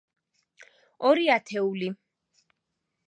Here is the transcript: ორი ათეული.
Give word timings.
ორი 1.09 1.29
ათეული. 1.35 1.93